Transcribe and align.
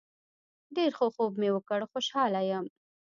ډیر 0.75 0.89
ښه 0.97 1.07
خوب 1.15 1.31
مې 1.41 1.49
وکړ 1.53 1.79
خوشحاله 1.91 2.41
یم 2.51 2.65